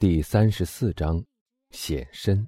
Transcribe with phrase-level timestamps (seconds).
[0.00, 1.24] 第三十四章，
[1.70, 2.46] 显身。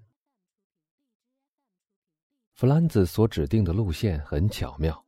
[2.55, 5.06] 弗兰兹所指定的路线很巧妙，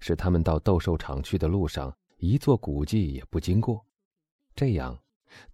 [0.00, 3.86] 是他们到斗兽场去的路上一座古迹也不经过，
[4.56, 5.00] 这样，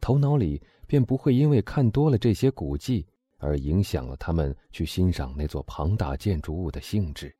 [0.00, 3.06] 头脑里便不会因为看多了这些古迹
[3.36, 7.36] 而影响了他们去欣赏那座庞大建筑物的兴致。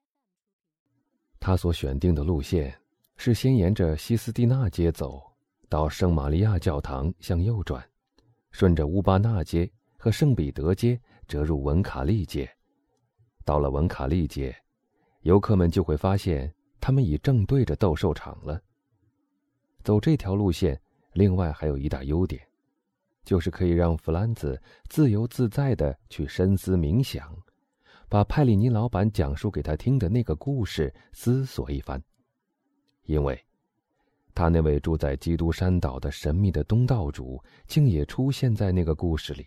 [1.41, 2.79] 他所选定的路线
[3.17, 5.23] 是先沿着西斯蒂纳街走
[5.71, 7.83] 到圣玛利亚教堂，向右转。
[8.55, 12.49] 顺着乌巴纳街和圣彼得街折入文卡利街，
[13.45, 14.55] 到了文卡利街，
[15.23, 18.63] 游客们就会发现他们已正对着斗兽场了。
[19.83, 20.81] 走这条路线，
[21.15, 22.41] 另外还有一大优点，
[23.25, 27.37] 就是可以让弗兰兹自由自在的去深思冥想，
[28.09, 32.01] 把派里尼老板讲述给他听的那个故事思索一番，
[33.03, 33.45] 因为。
[34.35, 39.47] 他那位住在基督山岛的神秘的东道主，竟也出现在那个故事里。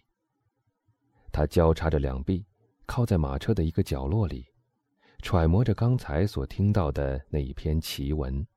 [1.30, 2.46] 他交叉着两臂，
[2.86, 4.46] 靠在马车的一个角落里，
[5.22, 8.48] 揣摩着刚才所听到的那一篇奇闻。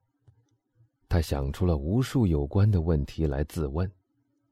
[1.08, 3.90] 他想出了无数有关的问题来自问，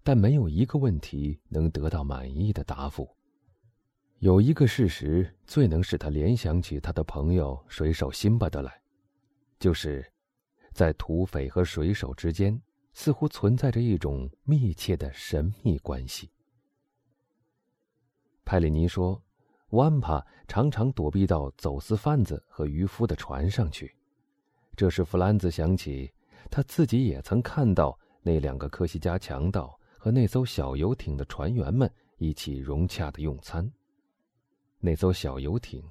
[0.02, 3.08] 但没有一个问题能得到满意的答复。
[4.18, 8.82] 有一个事实最能使他联想起他的朋友水手辛巴德来，
[9.60, 10.04] 就是。
[10.78, 12.56] 在土匪和水手之间，
[12.92, 16.30] 似乎存在着一种密切的神秘关系。
[18.44, 19.20] 派里尼说，
[19.70, 23.92] 万帕常常躲避到走私贩子和渔夫的船上去，
[24.76, 26.14] 这时弗兰兹想起
[26.48, 33.68] 他自己也曾看到那两个科西嘉强盗和那艘小游艇的船员们一起融洽的用餐。
[34.78, 35.82] 那艘小游艇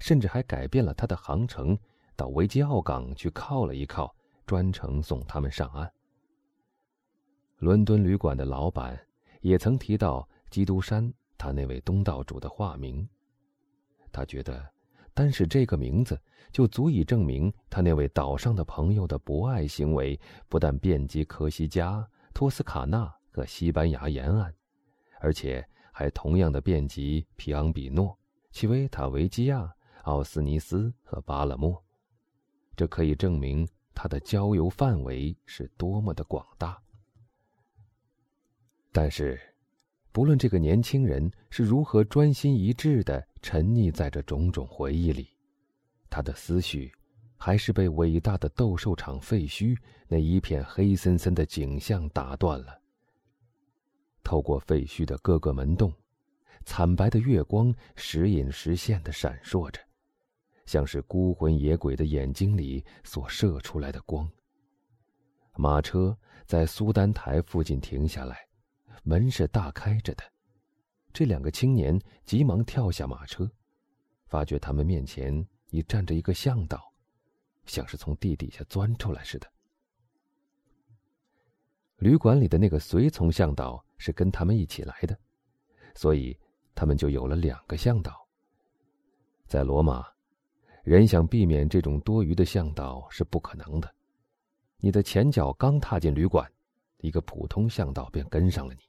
[0.00, 1.78] 甚至还改变了它的航程，
[2.14, 4.14] 到维吉奥港去靠了一靠。
[4.46, 5.90] 专程送他们上岸。
[7.58, 8.98] 伦敦旅馆的老板
[9.40, 13.08] 也曾提到基督山，他那位东道主的化名。
[14.12, 14.64] 他觉得，
[15.14, 16.20] 单是这个名字
[16.52, 20.18] 就足以证明他那位岛上的朋友的博爱行为
[20.48, 24.54] 不但遍及科西嘉、托斯卡纳和西班牙沿岸，
[25.20, 28.16] 而且还同样的遍及皮昂比诺、
[28.50, 29.72] 奇维塔维基亚、
[30.02, 31.82] 奥斯尼斯和巴勒莫。
[32.76, 33.66] 这可以证明。
[33.94, 36.80] 他的交游范围是多么的广大。
[38.92, 39.40] 但是，
[40.12, 45.28] 不论这个年轻人是如何专心一致的沉溺在这种种回忆里，
[46.08, 46.92] 他的思绪
[47.36, 52.80] 还是被伟大的斗兽场废墟那一片黑森森的景象打断了。
[54.22, 55.92] 透过废墟的各个门洞，
[56.64, 59.80] 惨白的月光时隐时现的闪烁着。
[60.66, 64.28] 像是孤魂野鬼的眼睛里所射出来的光。
[65.56, 66.16] 马车
[66.46, 68.48] 在苏丹台附近停下来，
[69.02, 70.24] 门是大开着的。
[71.12, 73.48] 这两个青年急忙跳下马车，
[74.26, 76.92] 发觉他们面前已站着一个向导，
[77.66, 79.46] 像是从地底下钻出来似的。
[81.98, 85.16] 旅馆里的那个随从向导是跟他们一起来的，
[85.94, 86.36] 所以
[86.74, 88.26] 他们就有了两个向导。
[89.46, 90.13] 在罗马。
[90.84, 93.94] 人想避免这种多余的向导是不可能的。
[94.76, 96.46] 你的前脚刚踏进旅馆，
[96.98, 98.80] 一个普通向导便跟上了你。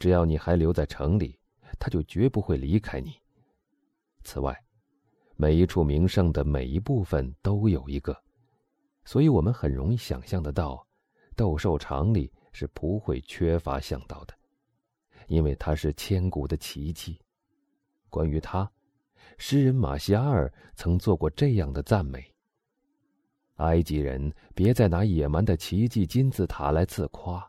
[0.00, 1.38] 只要你还留在城里，
[1.78, 3.12] 他就绝不会离开你。
[4.24, 4.60] 此外，
[5.36, 8.20] 每一处名胜的每一部分都有一个，
[9.04, 10.84] 所以我们很容易想象得到，
[11.36, 14.34] 斗兽场里是不会缺乏向导的，
[15.28, 17.20] 因为它是千古的奇迹。
[18.10, 18.68] 关于它。
[19.36, 22.34] 诗人马西阿尔曾做过这样的赞美
[23.56, 27.48] ：“埃及人别再拿野蛮的奇迹金字塔来自夸，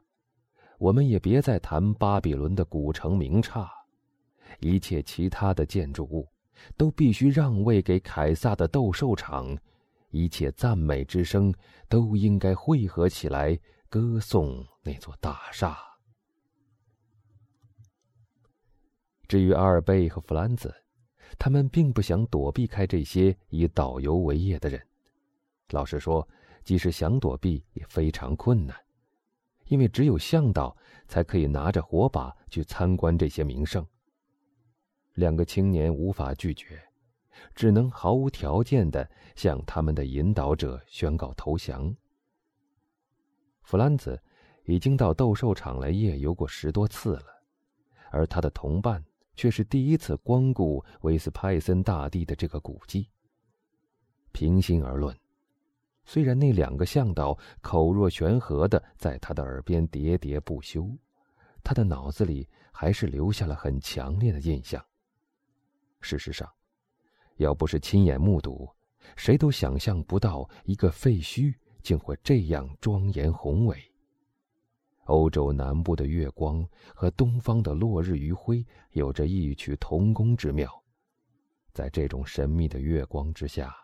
[0.77, 3.69] 我们也别再谈巴比伦的古城名刹，
[4.59, 6.27] 一切其他的建筑物
[6.77, 9.57] 都必须让位给凯撒的斗兽场，
[10.09, 11.53] 一切赞美之声
[11.87, 13.57] 都应该汇合起来
[13.89, 15.77] 歌颂那座大厦。”
[19.27, 20.71] 至于阿尔贝和弗兰兹。
[21.37, 24.81] 他们并不想躲避开这些以导游为业的人。
[25.69, 26.27] 老实说，
[26.63, 28.75] 即使想躲避，也非常困难，
[29.67, 30.75] 因为只有向导
[31.07, 33.85] 才可以拿着火把去参观这些名胜。
[35.13, 36.81] 两个青年无法拒绝，
[37.53, 41.95] 只能毫无条件的向他们的引导者宣告投降。
[43.61, 44.19] 弗兰兹
[44.65, 47.25] 已经到斗兽场来夜游过十多次了，
[48.11, 49.03] 而他的同伴。
[49.39, 53.07] 却是第一次光顾维斯派森大帝的这个古迹。
[54.33, 55.17] 平心而论，
[56.03, 60.85] 虽然那两个向导口若悬河的在他的耳边喋喋不休，
[61.63, 64.85] 他的脑子里还是留下了很强烈的印象。
[66.01, 66.45] 事实上，
[67.37, 68.69] 要不是亲眼目睹，
[69.15, 73.88] 谁都想象不到一个废墟竟会这样庄严宏伟。
[75.09, 76.63] 欧洲南部的月光
[76.93, 80.71] 和东方的落日余晖有着异曲同工之妙，
[81.73, 83.75] 在这种神秘的月光之下，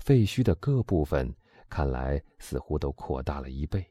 [0.00, 1.32] 废墟的各部分
[1.68, 3.86] 看来似乎都扩大了一倍。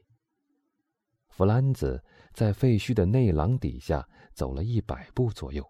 [1.30, 2.02] 弗兰兹
[2.34, 5.66] 在废墟的内廊底下走了一百步左右，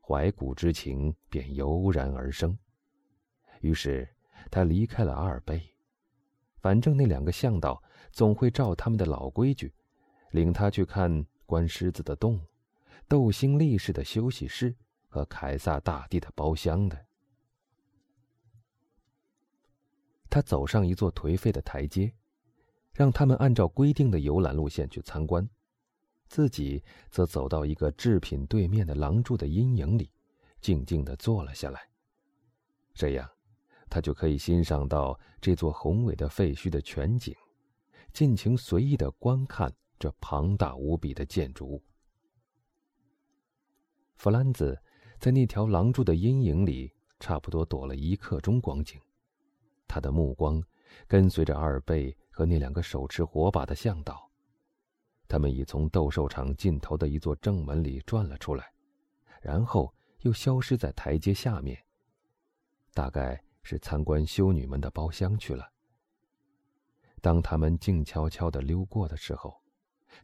[0.00, 2.56] 怀古之情便油然而生。
[3.60, 4.08] 于是，
[4.50, 5.62] 他离开了阿尔贝，
[6.60, 9.70] 反正那两个向导总会照他们的老规矩，
[10.34, 12.40] 领他去看关狮子的洞、
[13.06, 14.74] 斗星力士的休息室
[15.08, 17.06] 和凯撒大帝的包厢的。
[20.28, 22.12] 他走上一座颓废的台阶。
[22.96, 25.44] 让他们按照规定的游览路线去参观，
[26.28, 30.08] 自己则走到一个制品对面的廊柱的阴影里，
[30.60, 31.88] 静静的坐了下来。
[32.94, 33.28] 这样，
[33.90, 37.34] 他就可以欣赏到这座宏伟的废墟的全景，
[38.12, 41.82] 尽情随意的观看这庞大无比的建筑物。
[44.16, 44.78] 弗兰兹
[45.18, 49.00] 在那条廊柱的阴影里，差不多躲了一刻钟光景，
[49.86, 50.62] 他的目光
[51.06, 52.16] 跟随着阿尔贝。
[52.36, 54.28] 和那两个手持火把的向导，
[55.28, 58.72] 他们已从斗兽场尽头的一座正门里转了出来，
[59.40, 61.80] 然后又消失在台阶下面。
[62.92, 65.70] 大概是参观修女们的包厢去了。
[67.20, 69.62] 当他们静悄悄的溜过的时候，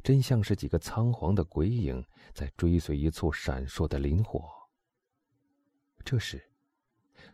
[0.02, 4.48] 真像是几个仓皇的鬼影在追随一簇闪烁的磷火。
[6.04, 6.42] 这时，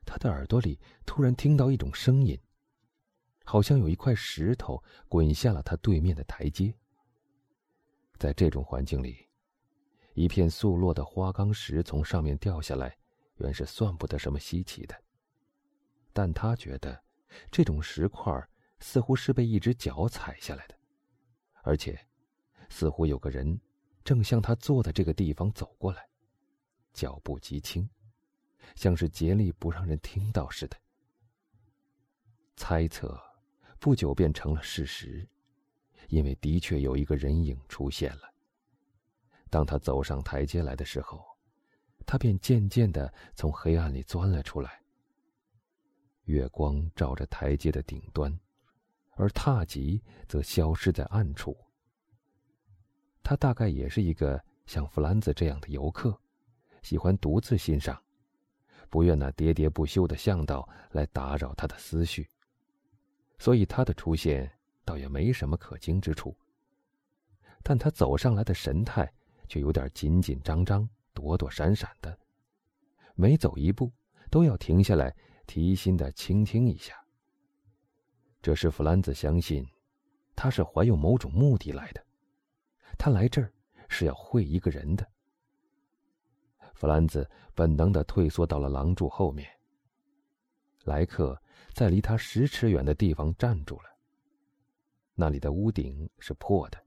[0.05, 2.39] 他的耳朵里突然听到一种声音。
[3.49, 6.75] 好像有一块石头滚下了他对面的台阶。
[8.19, 9.29] 在这种环境里，
[10.15, 12.99] 一片素落的花岗石从上面掉下来，
[13.37, 15.01] 原是算不得什么稀奇的。
[16.13, 17.05] 但他觉得，
[17.51, 18.49] 这种石块
[18.81, 20.75] 似乎是被一只脚踩下来的，
[21.63, 22.06] 而且，
[22.69, 23.61] 似乎有个人
[24.05, 26.09] 正向他坐的这个地方走过来，
[26.93, 27.89] 脚步极轻，
[28.75, 30.77] 像是竭力不让人听到似的。
[32.57, 33.21] 猜测。
[33.79, 35.29] 不久便成了事实，
[36.09, 38.23] 因为的确有一个人影出现了。
[39.51, 41.23] 当他走上台阶来的时候，
[42.07, 44.81] 他便渐渐的从黑暗里钻了出来。
[46.25, 48.37] 月光照着台阶的顶端，
[49.11, 51.57] 而踏吉则消失在暗处。
[53.29, 56.17] 他大概也是一个像弗兰兹这样的游客，
[56.81, 58.01] 喜欢独自欣赏，
[58.89, 62.31] 不愿那喋喋不休的向导来打扰他的思绪。
[63.37, 64.49] 所以他的出现
[64.85, 66.37] 倒也没什么可惊之处。
[67.65, 69.13] 但他走上来的神态
[69.49, 72.17] 却有点紧紧张张、躲躲闪闪的，
[73.17, 73.93] 每走一步
[74.31, 75.13] 都要停下来
[75.49, 76.95] 提心的倾听一下。
[78.41, 79.67] 这使弗兰兹相信，
[80.37, 82.06] 他是怀有某种目的来的，
[82.99, 83.53] 他来这儿
[83.89, 85.07] 是要会一个人的。
[86.75, 89.49] 弗兰兹本能的退缩到了廊柱后面。
[90.85, 91.41] 莱克。
[91.73, 93.85] 在离他十尺远的地方站住了。
[95.15, 96.83] 那里的屋顶是破的，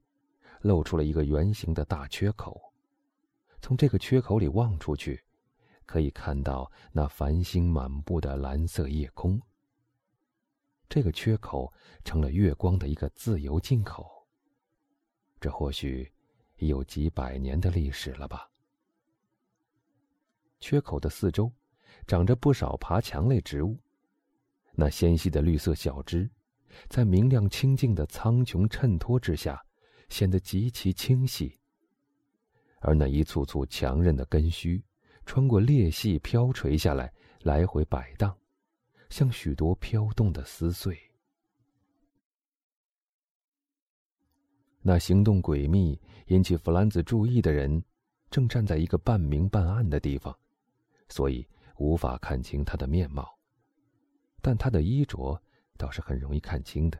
[0.62, 2.60] 露出了一个圆形的大缺口。
[3.62, 5.22] 从这个缺口里望出去，
[5.86, 9.40] 可以看到那繁星满布的蓝色夜空。
[10.88, 11.72] 这个缺口
[12.04, 14.19] 成了月光的一个自由进口。
[15.40, 16.10] 这或许
[16.58, 18.48] 已有几百年的历史了吧。
[20.60, 21.50] 缺口的四周，
[22.06, 23.78] 长着不少爬墙类植物。
[24.72, 26.28] 那纤细的绿色小枝，
[26.88, 29.64] 在明亮清净的苍穹衬托之下，
[30.10, 31.58] 显得极其清晰。
[32.80, 34.82] 而那一簇簇强韧的根须，
[35.24, 38.36] 穿过裂隙飘垂下来，来回摆荡，
[39.08, 41.09] 像许多飘动的丝穗。
[44.90, 47.80] 那行动诡秘、引起弗兰兹注意的人，
[48.28, 50.36] 正站在一个半明半暗的地方，
[51.08, 53.32] 所以无法看清他的面貌。
[54.42, 55.40] 但他的衣着
[55.78, 56.98] 倒是很容易看清的。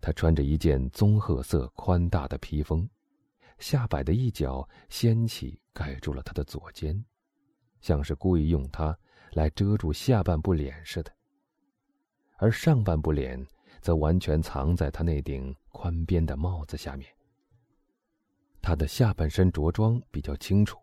[0.00, 2.88] 他穿着一件棕褐色宽大的披风，
[3.58, 7.04] 下摆的一角掀起盖住了他的左肩，
[7.80, 8.96] 像是故意用它
[9.32, 11.10] 来遮住下半部脸似的。
[12.36, 13.44] 而上半部脸
[13.80, 17.06] 则完全藏在他那顶宽边的帽子下面。
[18.62, 20.80] 他的下半身着装比较清楚，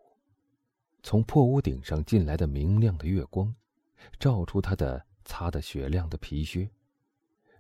[1.02, 3.54] 从破屋顶上进来的明亮的月光。
[4.20, 6.70] 照出他的擦得雪亮的皮靴，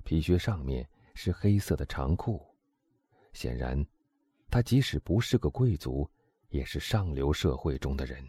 [0.03, 2.45] 皮靴上面是黑色的长裤，
[3.31, 3.83] 显然，
[4.51, 6.09] 他即使不是个贵族，
[6.49, 8.23] 也是上流社会中的人。